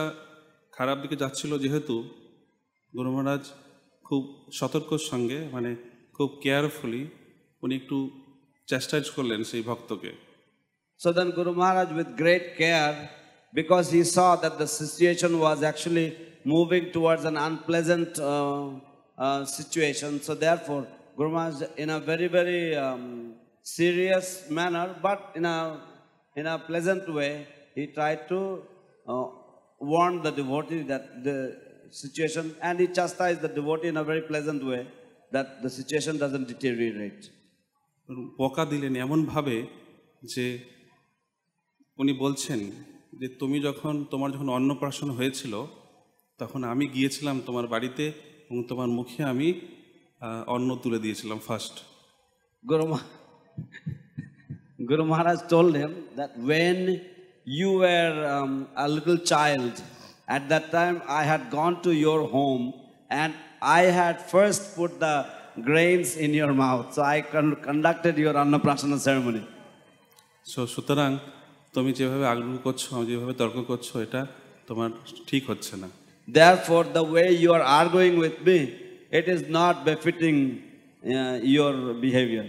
খারাপ 0.74 0.98
দিকে 1.04 1.16
যাচ্ছিল 1.24 1.52
যেহেতু 1.64 1.96
গুরু 2.94 3.10
মহারাজ 3.16 3.44
খুব 4.06 4.22
সতর্কর 4.60 5.02
সঙ্গে 5.12 5.40
মানে 5.56 5.72
খুব 6.16 6.30
কেয়ারফুলি 6.44 7.04
উনি 7.64 7.74
একটু 7.76 7.98
চেষ্টাইজ 8.73 9.05
করলেন 9.17 9.41
সেই 9.51 9.63
ভক্তকে 9.71 10.13
So 11.03 11.11
then 11.11 11.29
Guru 11.39 11.53
Maharaj 11.53 11.91
with 11.99 12.11
great 12.17 12.47
care, 12.57 13.11
because 13.53 13.87
he 13.91 14.03
saw 14.05 14.37
that 14.37 14.55
the 14.63 14.69
situation 14.83 15.33
was 15.47 15.59
actually 15.71 16.09
moving 16.45 16.93
towards 16.93 17.25
an 17.25 17.37
unpleasant 17.37 18.11
uh, 18.21 18.69
uh, 19.19 19.45
situation. 19.45 20.11
So 20.27 20.35
therefore, 20.35 20.87
Guru 21.17 21.31
Maharaj, 21.31 21.63
in 21.77 21.91
a 21.91 21.99
very, 21.99 22.29
very 22.29 22.77
um, 22.77 23.35
serious 23.63 24.49
manner, 24.49 24.87
but 25.03 25.33
in 25.35 25.45
a, 25.45 25.81
in 26.37 26.47
a 26.47 26.57
pleasant 26.71 27.13
way, 27.13 27.33
he 27.75 27.89
tried 27.89 28.29
to 28.29 28.63
uh, 29.09 29.27
warn 29.81 30.23
the 30.23 30.31
devotee 30.31 30.83
that 30.83 31.25
the 31.25 31.37
situation, 31.91 32.55
and 32.63 32.79
he 32.79 32.87
chastised 32.87 33.41
the 33.41 33.49
devotee 33.49 33.89
in 33.89 33.97
a 33.97 34.05
very 34.05 34.23
pleasant 34.23 34.65
way, 34.65 34.87
that 35.33 35.63
the 35.65 35.71
situation 35.71 36.17
doesn't 36.17 36.47
deteriorate. 36.47 37.31
বকা 38.40 38.64
দিলেন 38.66 38.94
এমনভাবে 38.96 39.58
যে 40.34 40.46
উনি 42.00 42.14
বলছেন 42.24 42.60
যে, 43.20 43.28
তুমি 43.42 43.58
যখন 43.60 43.94
তোমার 44.12 44.30
যখন 44.36 44.50
অন্নপ্রাশন 44.50 45.10
হয়েছিল, 45.10 45.54
তখন 46.40 46.62
আমি 46.74 46.86
গিয়েছিলাম 46.96 47.36
তোমার 47.48 47.66
বাড়িতে 47.74 48.06
এবং 48.46 48.60
তোমার 48.70 48.90
মুখে 48.98 49.22
আমি 49.24 49.48
অন্ন 50.48 50.70
তুলে 50.84 51.00
দিয়েছিলাম 51.00 51.40
ফার্স্ট 51.48 51.76
গুরু 52.64 52.86
গুরু 54.90 55.04
মহারাজ 55.12 55.40
চললেন 55.54 55.90
that 56.18 56.34
when 56.48 56.80
you 57.58 57.72
are 57.98 58.14
a 58.84 58.86
little 58.96 59.18
child 59.34 59.76
at 60.30 60.44
that 60.52 60.66
time 60.78 60.94
I 61.18 61.24
had 61.32 61.44
gone 61.58 61.72
to 61.86 61.90
your 62.04 62.22
home 62.36 62.60
and 63.12 63.34
I 63.76 63.84
had 63.98 64.18
first 64.32 64.64
put 64.76 64.92
the 65.04 65.14
grains 65.62 66.16
in 66.18 66.34
your 66.34 66.54
mouth. 66.54 66.94
So 66.94 67.02
I 67.04 67.22
con- 67.22 67.58
conducted 67.58 68.18
your 68.18 68.34
Annaprasana 68.34 68.98
ceremony. 69.00 69.42
So 70.46 70.62
সুতরাং 70.76 71.12
তুমি 71.74 71.92
যেভাবে 72.00 72.26
আগ্রহ 72.34 72.58
করছ 72.68 72.84
যেভাবে 73.10 73.34
তর্ক 73.42 73.58
করছ 73.72 73.88
এটা 74.06 74.22
তোমার 74.70 74.90
ঠিক 75.30 75.44
হচ্ছে 75.52 75.74
না 75.82 75.88
Therefore, 76.28 76.84
the 77.00 77.06
way 77.16 77.30
you 77.44 77.50
are 77.58 77.66
arguing 77.82 78.16
with 78.26 78.38
me, 78.48 78.58
it 79.12 79.26
is 79.36 79.42
not 79.50 79.76
befitting 79.90 80.38
uh, 81.04 81.36
your 81.56 81.74
behavior. 82.06 82.46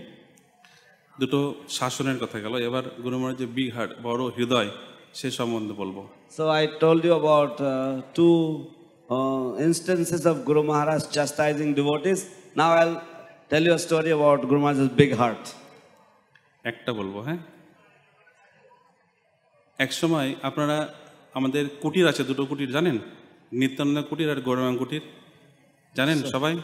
দুটো 1.18 1.40
শাসনের 1.78 2.18
কথা 2.22 2.38
গেল 2.44 2.54
এবার 2.68 2.84
গুরুমার 3.04 3.32
যে 3.40 3.46
বিগ 3.56 3.70
হার্ট 3.76 3.92
বড় 4.06 4.22
হৃদয় 4.38 4.70
সে 5.18 5.28
সম্বন্ধে 5.38 5.74
বলব 5.82 5.96
So 6.36 6.42
I 6.62 6.64
told 6.82 7.00
you 7.08 7.14
about 7.22 7.54
uh, 7.60 7.70
two 8.18 8.36
uh, 9.10 9.66
instances 9.68 10.22
of 10.30 10.36
Guru 10.48 10.62
Maharaj 10.70 11.02
chastising 11.16 11.70
devotees. 11.80 12.20
Now 12.60 12.70
I'll 12.72 13.02
tell 13.50 13.62
you 13.62 13.72
a 13.74 13.78
story 13.78 14.10
about 14.10 14.40
Guru 14.48 14.60
Maharaj's 14.64 14.92
big 15.00 15.12
heart. 15.20 15.44
একটা 16.64 16.90
বলব 16.98 17.14
হ্যাঁ 17.26 17.40
এক 19.78 19.90
সময় 20.00 20.28
আপনারা 20.48 20.76
আমাদের 21.38 21.64
কুটির 21.82 22.06
আছে 22.10 22.22
দুটো 22.30 22.42
কুটির 22.50 22.70
জানেন 22.76 22.96
নিত্যানন্দ 23.60 23.98
কুটির 24.10 24.28
আর 24.34 24.40
গৌরবাং 24.46 24.74
কুটির 24.80 25.04
জানেন 25.94 26.18
সবাই 26.34 26.54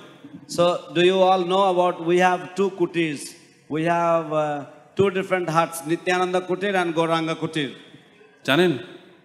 So 0.56 0.64
do 0.96 1.00
you 1.10 1.18
all 1.28 1.42
know 1.52 1.64
about 1.74 1.94
we 2.10 2.16
have 2.28 2.40
two 2.58 2.68
kutis. 2.78 3.20
We 3.74 3.82
have 3.96 4.26
uh, 4.32 4.46
two 4.96 5.08
different 5.18 5.46
huts, 5.56 5.76
Nityananda 5.90 6.40
Kutir 6.48 6.74
and 6.80 6.90
Gauranga 6.98 7.34
Kutir. 7.42 7.70
জানেন 8.48 8.72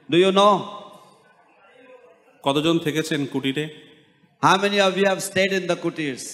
Do 0.09 0.17
you 0.23 0.31
know? 0.39 0.53
কতজন 2.43 2.75
থেকেছেন 2.85 3.21
কুটিরে 3.33 3.65
How 4.43 4.55
many 4.65 4.79
of 4.87 4.91
you 4.99 5.05
have 5.11 5.21
stayed 5.29 5.53
in 5.59 5.63
the 5.71 5.77
kutirs? 5.85 6.25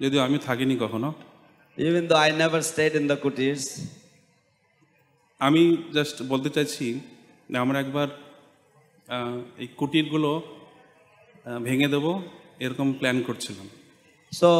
যদিও 0.00 0.20
আমি 0.26 0.36
থাকিনি 0.48 0.74
কখনো 0.84 1.08
Even 1.78 2.02
though 2.08 2.22
I 2.26 2.30
never 2.42 2.60
stayed 2.70 2.94
in 3.00 3.04
the 3.10 3.18
kutirs. 3.24 3.64
আমি 5.40 5.62
just 5.96 6.16
বলতে 6.32 6.50
চাইছি 6.56 6.86
আমরা 7.64 7.76
একবার 7.84 8.08
এই 9.62 9.68
কুটিরগুলো 9.78 10.30
ভেঙে 11.66 11.88
দেব 11.94 12.06
এরকম 12.64 12.88
প্ল্যান 13.00 13.16
করছিলাম 13.28 13.66
So 14.32 14.50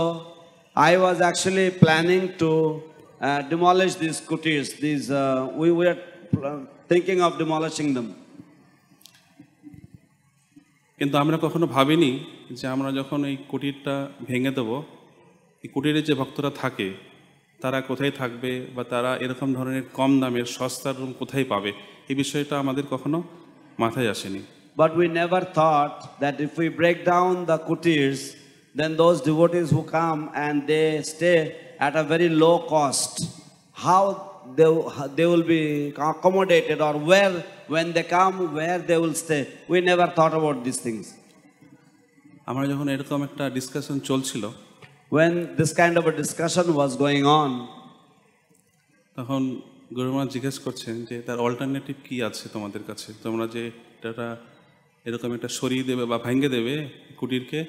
I 0.76 0.92
was 1.06 1.16
actually 1.20 1.68
planning 1.84 2.24
to 2.42 2.50
uh, 3.20 3.40
demolish 3.52 3.94
these 4.02 4.18
kutirs. 4.20 4.68
These 4.78 5.06
uh, 5.12 5.48
we 5.62 5.68
were 5.70 5.96
thinking 6.90 7.20
of 7.26 7.30
demolishing 7.42 7.90
them. 7.96 8.08
কিন্তু 10.98 11.16
আমরা 11.22 11.36
কখনো 11.44 11.66
ভাবিনি 11.76 12.12
যে 12.58 12.64
আমরা 12.74 12.90
যখন 12.98 13.20
এই 13.30 13.36
কুটিরটা 13.50 13.94
ভেঙে 14.28 14.52
দেবো 14.58 14.76
কুটিরের 15.68 16.04
যে 16.04 16.14
ভক্তরা 16.14 16.50
থাকে 16.62 16.88
তারা 17.60 17.78
কোথায় 17.80 18.10
থাকবে 18.10 18.52
বা 18.74 18.82
তারা 18.84 19.10
এরকম 19.16 19.48
ধরনের 19.58 19.84
কম 19.98 20.10
দামের 20.20 20.46
সস্তার 20.56 20.94
রুম 21.00 21.12
কোথায় 21.18 21.46
পাবে? 21.52 21.70
এই 22.10 22.16
বিষয়টা 22.22 22.54
আমাদের 22.58 22.84
কখনো 22.90 23.18
মাথায় 23.78 24.08
আসেনি। 24.14 24.42
But 24.76 24.90
we 24.96 25.06
never 25.18 25.44
thought 25.58 25.92
that 26.20 26.36
if 26.40 26.52
we 26.58 26.68
break 26.68 26.96
down 27.12 27.34
the 27.50 27.58
kutirs 27.68 28.20
then 28.74 28.92
those 29.02 29.16
devotees 29.28 29.66
who 29.76 29.82
come 29.98 30.16
and 30.28 30.58
they 30.72 30.82
stay 31.12 31.32
at 31.80 31.94
a 32.02 32.04
very 32.12 32.28
low 32.44 32.52
cost 32.74 33.14
how 33.76 34.04
they 35.16 35.24
will 35.32 35.44
be 35.52 35.62
accommodated 36.00 36.80
or 36.88 36.96
well 37.08 37.34
when 37.72 37.86
they 37.96 38.02
come 38.16 38.32
where 38.56 38.78
they 38.88 38.94
will 39.02 39.14
stay 39.22 39.38
we 39.70 39.78
never 39.88 40.10
thought 40.18 40.32
about 40.36 40.58
this 40.66 40.76
things 40.84 41.06
আমরা 42.50 42.64
যখন 42.72 42.86
এরকম 42.94 43.18
একটা 43.28 43.44
discussion 43.56 43.96
চলছিল 44.10 44.44
When 45.16 45.56
this 45.56 45.72
kind 45.72 45.98
of 45.98 46.06
a 46.06 46.14
discussion 46.22 46.66
was 46.80 46.92
going 47.04 47.24
on, 47.40 47.50
তখন 49.16 49.42
গুরুমা 49.96 50.24
জিজ্ঞেস 50.34 50.56
করছেন 50.66 50.94
যে 51.08 51.16
তার 51.26 51.38
অল্টারনেটিভ 51.46 51.96
কি 52.06 52.16
আছে 52.28 52.44
তোমাদের 52.54 52.82
কাছে? 52.88 53.08
তোমরা 53.24 53.44
যে 53.54 53.62
এটা 54.10 54.28
এরকম 55.08 55.30
একটা 55.36 55.50
সরিয়ে 55.58 55.84
দেবে 55.90 56.04
বা 56.10 56.16
ভেঙে 56.26 56.48
দেবে 56.56 56.74
কুটিরকে 57.18 57.60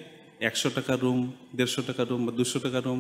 একশো 0.50 0.70
টাকা 0.78 0.94
রুম 1.04 1.20
দেড়শো 1.58 1.82
টাকা 1.90 2.04
রুম 2.10 2.22
বা 2.28 2.32
দুশো 2.40 2.58
টাকা 2.66 2.80
রুম 2.86 3.00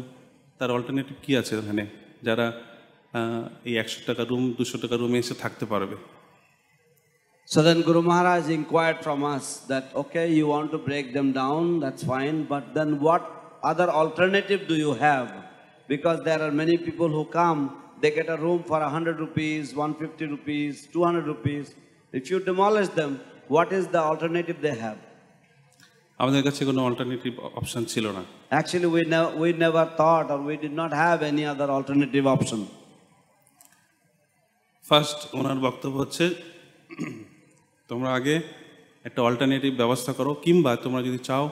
তার 0.60 0.70
অল্টারনেটিভ 0.78 1.16
কি 1.26 1.32
আছে 1.42 1.54
ওখানে? 1.60 1.84
যারা 2.28 2.48
এই 3.70 3.76
একশো 3.84 4.00
টাকা 4.10 4.24
রুম 4.30 4.44
দুশো 4.60 4.78
টাকা 4.84 4.96
রুমে 5.02 5.18
এসে 5.24 5.36
থাকতে 5.44 5.66
পারবে। 5.72 5.96
So 7.52 7.60
then 7.68 7.78
Guru 7.88 8.02
Maharaj 8.10 8.46
inquired 8.62 9.00
from 9.06 9.20
us 9.36 9.46
that, 9.72 9.86
okay, 10.02 10.28
you 10.40 10.46
want 10.56 10.70
to 10.76 10.80
break 10.90 11.06
them 11.18 11.30
down, 11.42 11.64
that's 11.84 12.04
fine, 12.14 12.38
but 12.54 12.64
then 12.78 12.90
what 13.08 13.24
other 13.64 13.90
alternative 13.92 14.68
do 14.68 14.76
you 14.76 14.94
have? 14.96 15.28
Because 15.90 16.24
there 16.24 16.42
are 16.42 16.52
many 16.52 16.78
people 16.78 17.10
who 17.10 17.26
come, 17.26 17.60
they 18.02 18.12
get 18.12 18.30
a 18.30 18.38
room 18.38 18.64
for 18.64 18.80
100 18.80 19.20
rupees, 19.20 19.74
150 19.76 20.26
rupees, 20.26 20.88
200 20.94 21.28
rupees. 21.28 21.74
If 22.14 22.30
you 22.32 22.40
demolish 22.42 22.90
them, 22.90 23.20
what 23.48 23.72
is 23.72 23.88
the 23.88 24.02
alternative 24.02 24.58
they 24.62 24.76
have? 24.86 24.98
আমাদের 26.20 26.42
কাছে 26.48 26.62
কোনো 26.70 26.82
alternative 26.90 27.34
option 27.60 27.84
ছিল 27.94 28.06
না 28.18 28.24
Actually, 28.60 28.90
we, 28.96 29.02
ne- 29.14 29.34
we 29.42 29.50
never 29.66 29.84
thought 30.00 30.28
or 30.34 30.40
we 30.50 30.56
did 30.66 30.74
not 30.82 30.92
have 31.04 31.20
any 31.32 31.44
other 31.54 31.68
alternative 31.78 32.26
option. 32.36 32.60
First 34.86 35.20
ওনার 35.40 35.58
বক্তব্য 35.68 35.96
হচ্ছে 36.02 36.26
তোমরা 37.90 38.10
আগে 38.20 38.36
একটা 39.06 39.20
অল্টারনেটিভ 39.30 39.72
ব্যবস্থা 39.82 40.12
করো 40.20 40.32
কিংবা 40.46 40.72
তোমরা 40.86 41.02
যদি 41.08 41.20
চাও 41.30 41.46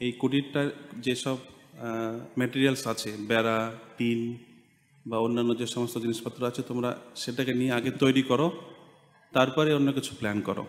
এই 0.00 0.12
কুটিরটার 0.20 0.68
যেসব 1.04 1.36
ম্যাটেরিয়ালস 2.38 2.84
আছে, 2.92 3.10
বেড়া, 3.30 3.58
টিন 3.98 4.20
বা 5.06 5.16
অন্যান্য 5.26 5.50
যে 5.60 5.66
সমস্ত 5.74 5.96
জিনিসপত্র 6.04 6.40
আছে, 6.50 6.60
তোমরা 6.70 6.90
সেটাকে 7.22 7.52
নিয়ে 7.60 7.72
আগে 7.78 7.90
তৈরি 8.02 8.22
করো, 8.30 8.46
তারপরে 9.32 9.70
অন্য 9.78 9.88
কিছু 9.98 10.12
প্ল্যান 10.20 10.38
করো। 10.48 10.64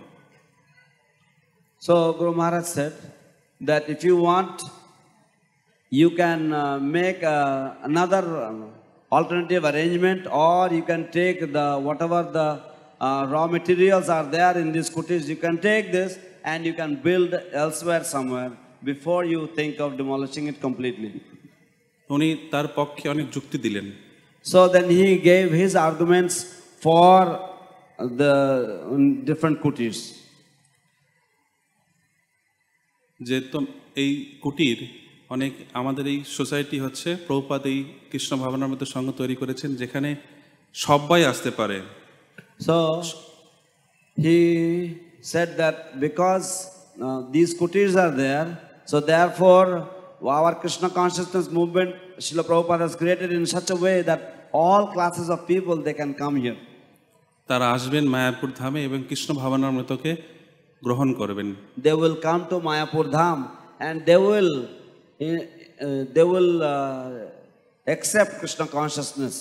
So 1.82 1.96
Guru 2.20 2.32
Maharaj 2.40 2.66
said 2.76 2.92
that 3.62 3.84
if 3.94 4.00
you 4.08 4.16
want 4.26 4.58
you 5.92 6.10
can 6.20 6.42
make 6.98 7.18
another 7.88 8.26
alternative 9.12 9.60
arrangement 9.66 10.24
or 10.50 10.66
you 10.78 10.84
can 10.90 11.04
take 11.18 11.36
the 11.58 11.66
whatever 12.08 12.26
the 12.38 12.48
raw 13.34 13.36
materials 13.56 14.08
are 14.18 14.26
there 14.36 14.56
in 14.64 14.70
this 14.78 14.88
kutis 14.96 15.22
you 15.32 15.38
can 15.44 15.56
take 15.68 15.82
this 15.98 16.12
and 16.46 16.62
you 16.68 16.74
can 16.80 16.92
build 17.06 17.32
elsewhere 17.64 18.04
somewhere 18.14 18.52
before 18.84 19.26
you 19.26 19.48
think 19.48 19.80
of 19.80 19.98
demolishing 19.98 20.46
it 20.48 20.58
completely. 20.62 21.12
উনি 22.10 22.30
তার 22.52 22.68
পক্ষে 22.80 23.06
অনেক 23.14 23.28
যুক্তি 23.36 23.58
দিলেন 23.66 23.88
So 24.46 24.60
then 24.76 24.88
he 25.00 25.10
gave 25.32 25.48
his 25.64 25.74
arguments 25.88 26.36
for 26.84 27.18
the 28.20 28.36
um, 28.92 29.04
different 29.30 29.58
kutis. 29.64 29.98
যে 33.20 33.38
এই 34.04 34.12
কুটির 34.44 34.80
অনেক 35.30 35.54
আমাদের 35.80 36.06
এই 36.14 36.20
সোসাইটি 36.38 36.78
হচ্ছে 36.86 37.10
প্রভুপাদ 37.28 37.62
এই 37.72 37.80
কৃষ্ণ 38.12 38.32
ভাবনার 38.42 38.70
মধ্যে 38.72 38.88
সঙ্গ 38.96 39.08
তৈরি 39.22 39.36
করেছেন 39.42 39.72
যেখানে 39.82 40.10
সবাই 40.76 41.22
আসতে 41.32 41.52
পারে 41.60 41.78
he 44.18 44.38
said 45.22 45.50
that 45.62 45.78
because 46.00 46.48
uh, 47.02 47.22
these 47.32 47.52
kutirs 47.60 47.96
are 47.96 48.12
there, 48.12 48.48
so 48.90 49.00
therefore 49.14 49.70
our 50.38 50.54
Krishna 50.56 50.90
consciousness 50.90 51.48
movement, 51.50 51.96
Srila 52.18 52.44
Prabhupada 52.50 52.82
has 52.88 52.96
created 52.96 53.32
in 53.32 53.46
such 53.46 53.70
a 53.70 53.76
way 53.76 54.02
that 54.02 54.50
all 54.52 54.88
classes 54.88 55.30
of 55.30 55.48
people 55.48 55.76
they 55.88 55.94
can 56.02 56.14
come 56.24 56.36
here. 56.46 56.58
তারা 57.50 57.66
আসবেন 57.76 58.06
মায়াপুর 58.14 58.50
ধামে 58.60 58.82
এবং 58.88 59.00
কৃষ্ণ 59.10 59.30
ভাবনার 59.42 59.74
মতোকে 59.78 60.12
গ্রহণ 60.86 61.10
করবেন 61.20 61.48
They 61.86 61.96
will 62.02 62.18
come 62.28 62.42
to 62.52 62.56
Mayapur 62.68 63.06
Dham 63.16 63.40
and 63.86 63.96
they 64.10 64.20
will, 64.30 64.52
uh, 64.66 65.28
uh, 65.86 66.02
they 66.16 66.26
will 66.34 66.52
uh, 66.64 67.94
accept 67.94 68.32
Krishna 68.42 68.66
consciousness. 68.78 69.36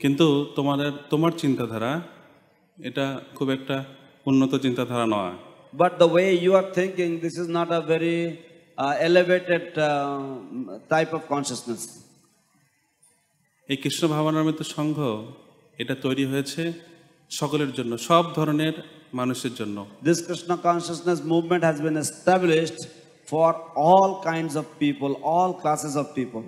কিন্তু 0.00 0.26
তোমাদের 0.56 0.90
তোমার 1.12 1.32
চিন্তাধারা 1.42 1.92
এটা 2.88 3.06
খুব 3.36 3.48
একটা 3.56 3.76
উন্নত 4.30 4.52
চিন্তাধারা 4.64 5.06
নয় 5.16 5.36
But 5.72 5.98
the 5.98 6.06
way 6.08 6.34
you 6.36 6.54
are 6.54 6.68
thinking, 6.72 7.20
this 7.20 7.38
is 7.38 7.48
not 7.48 7.72
a 7.72 7.80
very 7.82 8.40
uh, 8.78 8.96
elevated 8.98 9.78
uh, 9.78 10.78
type 10.88 11.12
of 11.12 11.22
consciousness. 11.28 11.82
এই 13.68 13.76
কৃষ্ণ 13.82 14.02
ভাবনামৃত 14.14 14.60
সংঘ 14.76 14.98
এটা 15.78 15.94
তৈরি 16.06 16.24
হয়েছে 16.32 16.62
সকলের 17.30 17.70
জন্য 17.78 17.92
সব 18.08 18.24
ধরনের 18.38 18.74
মানুষের 19.20 19.52
জন্য 19.60 19.76
This 20.08 20.20
Krishna 20.26 20.56
consciousness 20.68 21.18
movement 21.32 21.62
has 21.70 21.78
been 21.86 21.98
established 22.06 22.80
for 23.28 23.48
all 23.86 24.10
kinds 24.30 24.54
of 24.60 24.64
people, 24.82 25.12
all 25.34 25.50
classes 25.62 25.94
of 26.02 26.06
people. 26.18 26.44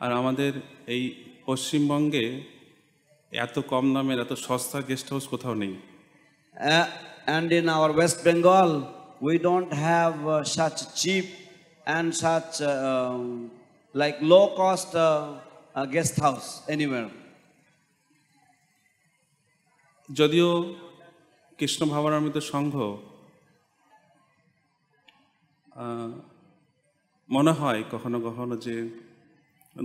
আর 0.00 0.10
আমাদের 0.20 0.52
এই 0.94 1.02
পশ্চিমবঙ্গে 1.46 2.26
এত 3.32 3.56
কম 3.72 3.84
দামের 3.94 4.18
এত 4.24 4.32
সস্তা 4.46 4.78
গেস্ট 4.88 5.06
হাউস 5.12 5.24
কোথাও 5.32 5.54
নেই 5.62 5.74
Uh, 6.56 6.86
and 7.26 7.52
in 7.52 7.68
our 7.68 7.92
West 7.92 8.24
Bengal, 8.24 8.92
we 9.20 9.38
don't 9.38 9.72
have 9.72 10.26
uh, 10.26 10.44
such 10.44 10.94
cheap 10.94 11.26
and 11.86 12.14
such 12.14 12.60
uh, 12.60 13.12
um, 13.12 13.50
like 13.94 14.16
low 14.20 14.54
cost 14.56 14.94
uh, 14.94 15.34
uh, 15.74 15.86
guest 15.86 16.16
house 16.18 16.48
anywhere. 16.68 17.10
যদিও 20.08 20.50
কৃষ্ণ 21.58 21.80
ভাবনামৃত 21.92 22.38
সংঘ 22.52 22.74
মনে 27.28 27.52
হয় 27.60 27.80
কখনো 27.92 28.18
কখনো 28.26 28.54
যে 28.64 28.76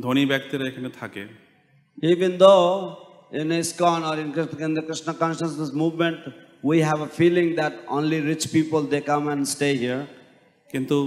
ধনী 0.03 0.23
ব্যক্তিরা 0.31 0.63
এখানে 0.71 0.89
থাকে 1.01 1.23
Even 2.13 2.31
though 2.43 2.69
in 3.31 3.47
ISKCON 3.61 3.99
or 4.09 4.15
in, 4.19 4.29
Krishna 4.87 5.13
consciousness 5.13 5.71
movement, 5.73 6.19
we 6.63 6.81
have 6.81 7.01
a 7.01 7.07
feeling 7.07 7.55
that 7.55 7.73
only 7.87 8.19
rich 8.21 8.51
people 8.51 8.81
they 8.81 9.01
come 9.01 9.27
and 9.29 9.47
stay 9.47 9.73
here. 9.75 10.01
কিন্তু 10.73 10.97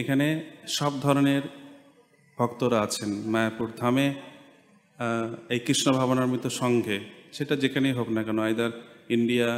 এখানে 0.00 0.26
সব 0.78 0.92
ধরনের 1.04 1.42
ভক্তরা 2.38 2.78
আছেন 2.86 3.10
মায়াপুর 3.32 3.68
ধামে 3.80 4.06
এই 5.54 5.60
কৃষ্ণ 5.66 5.86
ভাবনামৃত 5.98 6.46
সংঘে 6.60 6.96
সেটা 7.36 7.54
যেখানেই 7.62 7.94
হোক 7.98 8.08
না 8.16 8.22
কেন 8.26 8.38
আইদার 8.48 8.72
ইন্ডিয়া 9.16 9.48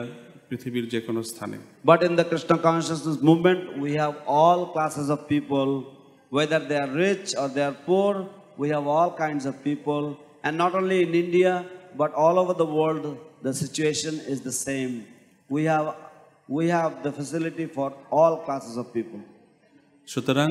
পৃথিবীর 0.49 0.87
যে 0.93 1.01
কোনো 1.07 1.21
স্থানে 1.31 1.57
But 1.91 2.01
in 2.09 2.13
the 2.21 2.27
Krishna 2.31 2.57
consciousness 2.69 3.19
movement, 3.29 3.61
we 3.85 3.91
have 4.03 4.15
all 4.39 4.61
classes 4.75 5.09
of 5.15 5.19
people, 5.35 5.71
whether 6.37 6.61
they 6.69 6.79
are 6.85 6.93
rich 7.09 7.27
or 7.41 7.47
they 7.57 7.65
are 7.71 7.79
poor, 7.91 8.13
we 8.63 8.67
have 8.75 8.87
all 8.97 9.11
kinds 9.25 9.45
of 9.51 9.55
people. 9.69 10.05
And 10.45 10.53
not 10.65 10.73
only 10.81 10.99
in 11.07 11.13
India, 11.25 11.53
but 12.01 12.11
all 12.23 12.37
over 12.43 12.55
the 12.65 12.71
world, 12.79 13.05
the 13.47 13.55
situation 13.65 14.15
is 14.33 14.39
the 14.51 14.57
same. 14.69 14.95
We 15.51 15.65
have, 15.65 15.95
we 16.49 16.69
have 16.69 17.03
the 17.03 17.13
facility 17.13 17.67
for 17.67 17.93
all 18.11 18.45
classes 18.47 18.77
of 18.77 18.87
people. 18.93 19.21
সুতরাং 20.09 20.49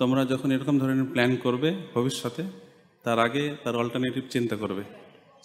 তোমরা 0.00 0.22
যখন 0.32 0.48
এরকম 0.56 0.74
ধরনের 0.82 1.08
plan 1.14 1.32
করবে 1.44 1.68
ভবিষ্যতে 1.94 2.42
তার 3.04 3.18
আগে 3.26 3.44
তার 3.64 3.74
অল্টারনেটিভ 3.82 4.24
চিন্তা 4.34 4.56
করবে 4.62 4.84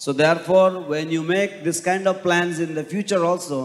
So 0.00 0.10
therefore, 0.24 0.70
when 0.92 1.06
you 1.16 1.22
make 1.36 1.52
this 1.68 1.78
kind 1.88 2.04
of 2.10 2.14
plans 2.26 2.56
in 2.66 2.70
the 2.78 2.84
future 2.94 3.22
also, 3.30 3.58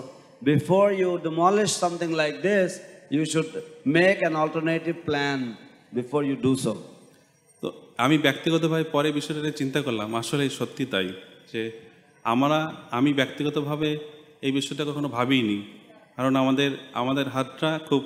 before 0.53 0.89
you 1.01 1.09
demolish 1.27 1.71
something 1.83 2.11
like 2.21 2.37
this, 2.49 2.69
you 3.15 3.23
should 3.31 3.49
make 3.99 4.19
an 4.29 4.35
alternative 4.43 4.97
plan 5.09 5.39
before 5.99 6.23
you 6.29 6.35
do 6.47 6.53
so. 6.65 6.73
তো 7.63 7.67
আমি 8.05 8.15
ব্যক্তিগতভাবে 8.25 8.85
পরে 8.95 9.09
বিষয়টা 9.19 9.51
চিন্তা 9.61 9.79
করলাম 9.87 10.09
আসলে 10.21 10.43
সত্যি 10.59 10.83
তাই 10.93 11.07
যে 11.51 11.61
আমরা 12.33 12.59
আমি 12.97 13.11
ব্যক্তিগতভাবে 13.19 13.89
এই 14.45 14.51
বিষয়টা 14.57 14.83
কখনো 14.89 15.09
ভাবিনি। 15.17 15.59
কারণ 16.15 16.33
আমাদের 16.43 16.71
আমাদের 17.01 17.25
হাতটা 17.35 17.69
খুব 17.89 18.03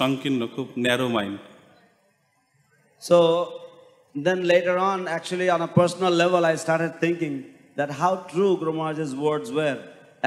সংকীর্ণ 0.00 0.40
খুব 0.54 0.66
narrow 0.84 1.06
mind 1.16 1.38
so 3.02 3.18
then 4.14 4.40
later 4.50 4.76
on 4.90 5.00
actually 5.12 5.46
on 5.56 5.62
a 5.68 5.70
personal 5.78 6.12
level 6.22 6.42
I 6.50 6.54
started 6.64 6.94
thinking 7.04 7.32
that 7.78 7.90
how 8.00 8.12
true 8.32 8.46
grammar's 8.62 9.10
words 9.22 9.48
were 9.56 9.76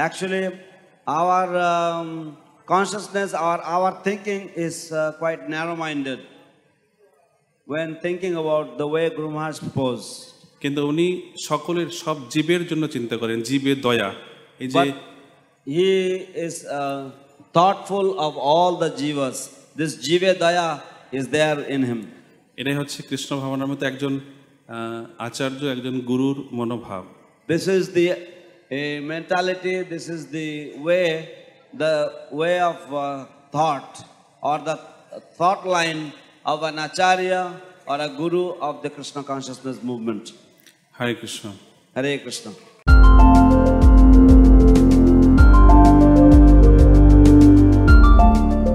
actually 0.00 0.42
our 1.20 1.48
consciousness 2.72 3.30
our 3.42 3.60
our 3.76 3.94
thinking 4.06 4.38
is 4.66 4.76
quite 5.20 5.40
narrow 5.52 5.74
minded 5.84 6.20
when 7.66 7.88
thinking 8.04 8.30
about 8.38 8.68
the 8.80 8.86
way 8.92 9.04
grammar 9.18 9.56
poses 9.76 10.00
কিন্তু 10.62 10.80
উনি 10.90 11.06
সকলের 11.48 11.88
সব 12.02 12.16
জীবের 12.32 12.62
জন্য 12.70 12.84
চিন্তা 12.94 13.16
করেন 13.22 13.38
জীবের 13.48 13.78
দয়া। 13.86 14.08
এই 14.64 14.68
যে 14.74 14.84
he 15.64 16.16
is 16.46 16.64
uh, 16.66 17.10
thoughtful 17.52 18.18
of 18.20 18.36
all 18.36 18.76
the 18.76 18.90
jivas. 18.90 19.38
This 19.74 19.96
jiva 20.06 20.34
daya 20.34 20.82
is 21.12 21.28
there 21.28 21.60
in 21.60 21.82
him. 21.82 22.00
এটাই 22.60 22.76
হচ্ছে 22.80 22.98
কৃষ্ণ 23.10 23.30
ভাবনার 23.42 23.68
মতো 23.72 23.82
একজন 23.92 24.14
আচার্য 25.26 25.60
একজন 25.74 25.96
গুরুর 26.10 26.36
মনোভাব 26.58 27.04
This 27.52 27.64
is 27.76 27.84
the 27.96 28.06
a 28.70 29.00
mentality, 29.14 29.74
this 29.94 30.06
is 30.16 30.20
the 30.38 30.48
way, 30.88 31.08
the 31.84 31.94
way 32.40 32.56
of 32.72 32.78
uh, 32.92 33.02
thought 33.54 33.92
or 34.48 34.58
the 34.68 34.76
thought 35.38 35.62
line 35.76 36.02
of 36.52 36.58
an 36.70 36.76
acharya 36.86 37.42
or 37.90 37.98
a 38.08 38.10
guru 38.20 38.44
of 38.68 38.74
the 38.84 38.90
Krishna 38.96 39.22
consciousness 39.32 39.78
movement. 39.90 40.24
Hare 40.98 41.14
Krishna 41.22 41.44
Hare 41.96 42.12
Krishna. 42.24 42.50